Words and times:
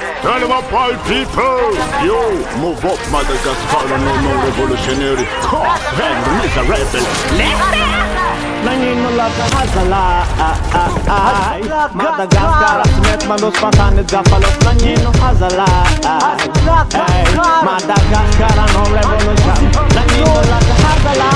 Tell 0.00 0.40
them 0.40 0.50
all 0.50 0.96
people. 1.04 1.76
Yo, 2.00 2.32
move 2.56 2.80
up 2.88 2.96
Madagascar, 3.12 3.84
no 4.00 4.12
no 4.24 4.32
revolutionary. 4.48 5.28
Cause 5.44 5.84
Henry 5.92 6.40
is 6.48 6.56
a 6.56 6.64
rebel. 6.64 7.04
Nanino 8.64 9.10
laka 9.16 9.44
hazala 9.52 10.24
Madagascar 11.92 12.80
Smet 12.96 13.22
mandos 13.28 13.54
pantane 13.60 14.02
zafalos 14.08 14.56
Nanino 14.64 15.12
hazala 15.20 15.68
Madagascar 17.64 18.56
no 18.72 18.82
revolution. 18.96 19.60
Nanino 19.96 20.34
laka 20.48 20.74
hazala 20.84 21.30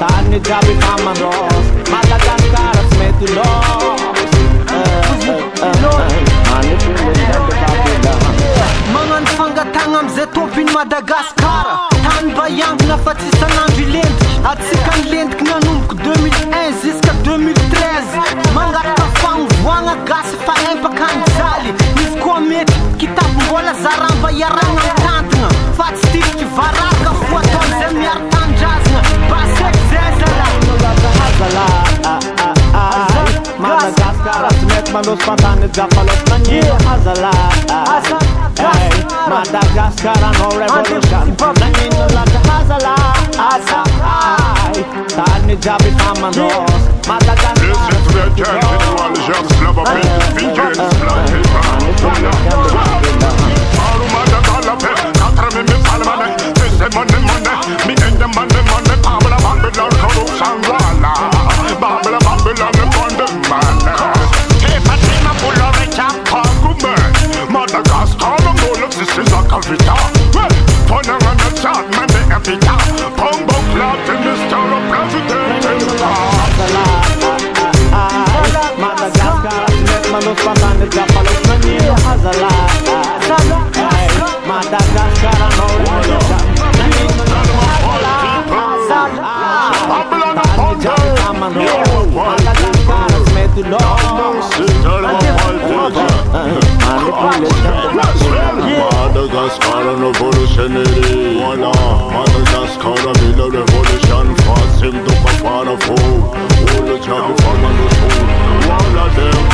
Tani 0.00 0.38
jabi 0.40 0.74
famandos 0.80 1.64
Madagascar 1.90 2.76
Smet 2.90 3.20
los 3.36 3.98
magnano 8.92 9.26
fangatagna 9.36 9.98
am'izay 10.00 10.26
tompiny 10.34 10.70
madagasikara. 10.72 11.88
Tany 12.02 12.32
mba 12.32 12.48
iankina 12.48 12.98
fa 12.98 13.14
tsisy 13.14 13.44
anandro 13.44 13.82
ilenty 13.82 14.26
atsika 14.50 14.92
nylentiky 14.96 15.44
nanomboko 15.44 15.94
2001 15.94 16.72
jusqua 16.82 17.12
2013 17.24 18.54
mangataka 18.54 19.06
fagnovoagna 19.20 19.94
gasy 20.08 20.36
fa 20.46 20.54
emp 20.70 20.84
Madagascar 34.88 34.88
Smet 34.88 34.92
mandos 34.92 35.18
pantane 35.24 35.68
zafalos 35.74 36.22
Nanino 36.30 36.76
hazala 36.86 37.30
ai 38.58 38.90
Madagascar 39.28 40.20
no 40.38 40.48
revolution 40.58 41.36
Nanino 41.60 42.06
laka 42.14 42.40
hazala 42.48 42.94
ai 44.04 44.84
Tani 45.16 45.56
jabi 45.56 45.90
famandos 45.98 46.82
Madagascar 47.08 47.66
Listen 47.66 48.02
to 48.04 48.10
the 48.12 48.24
general 48.36 49.14
Jean 49.26 49.44
Slava 49.48 49.82
Pintus 49.84 50.24
Pintus 50.34 50.94
Aru 52.88 53.47
revolutionary 100.18 101.38
Voila 101.38 101.72
Madagascar 102.10 102.98
a 102.98 103.12
mille 103.22 103.50
revolution 103.50 104.34
Fasim 104.42 104.96
to 105.06 105.14
kafara 105.22 105.76
fo 105.82 105.94
All 105.94 106.82
the 106.86 106.98
job 107.04 107.40
from 107.40 107.64
on 107.64 107.76
the 107.76 107.88
soul 107.94 108.26
Voila 108.62 109.08
them 109.14 109.47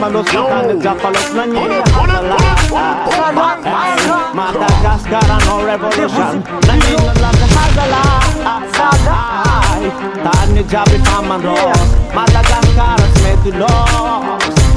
Mandos 0.00 0.26
pantane 0.26 0.74
zafalos 0.82 1.34
Nanino 1.34 1.82
hazala 1.94 2.36
Madagascar 4.34 5.30
no 5.46 5.54
revolution 5.66 6.42
Nanino 6.66 7.12
laka 7.22 7.46
hazala 7.54 8.00
ai 9.74 9.90
Tani 10.24 10.62
jabi 10.70 10.98
famandos 11.04 11.80
Madagascar 12.14 13.00
Smet 13.14 13.44
los 13.60 14.70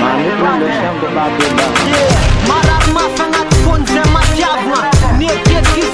Manipulation 0.00 0.94
the 1.00 1.08
Babylon 1.14 1.72
marary 2.48 2.90
mafy 2.92 3.22
agnaty 3.22 3.56
fony 3.64 3.84
zay 3.86 4.06
matiavagna 4.14 5.08
nieketriky 5.18 5.86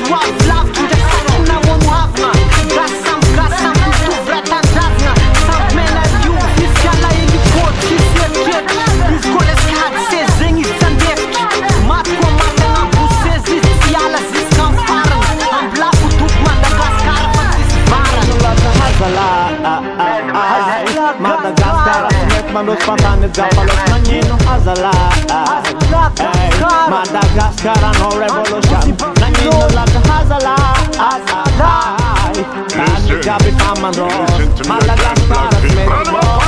Madagascar 22.47 22.53
Smet 22.53 22.53
mandos 22.53 22.77
pantane 22.87 23.29
zafalos 23.29 23.77
Nanino 23.89 24.37
hazala 24.47 24.91
Madagascar 26.91 27.99
no 27.99 28.09
revolution. 28.19 28.97
Nanino 29.21 29.69
laka 29.75 30.01
hazala 30.09 30.55
ai 30.99 32.45
Tani 32.69 33.23
jabi 33.23 33.51
famandos 33.59 34.69
Madagascar 34.69 35.55
Smet 35.61 35.89
los 36.13 36.46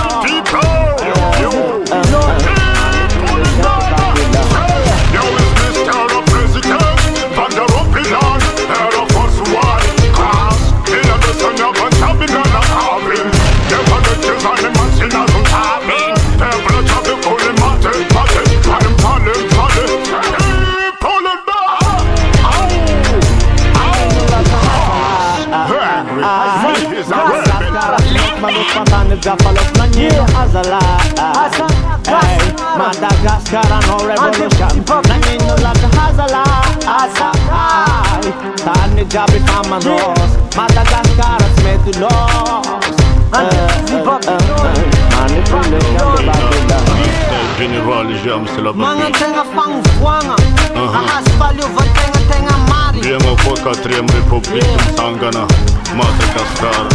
Madagascar 33.50 33.80
no 33.88 33.96
revolution. 34.06 34.84
Nanino 35.08 35.56
laka 35.64 35.88
hazala 35.96 36.44
ai 37.52 38.32
Tani 38.64 39.04
jabi 39.04 39.40
famandos 39.46 40.30
Madagascar 40.56 41.40
Smet 41.56 41.96
los 41.96 42.66
Manipulation 45.18 45.70
the 45.70 46.24
Babylon 46.26 46.28
uh, 46.28 46.32
uh, 46.32 46.92
uh, 47.00 47.56
General 47.58 48.08
James 48.22 48.52
la 48.58 48.72
magnategna 48.72 49.44
fagnovoagna 49.54 50.34
uh-huh. 50.34 50.96
ahazo 50.96 51.30
fahaleovantegna 51.38 52.20
tegna 52.30 52.56
mary 52.68 53.00
Viemo 53.00 53.36
kwa 53.44 53.54
quatrième 53.62 54.06
république 54.10 54.96
Sangana, 54.96 55.46
Madagascar 55.96 56.86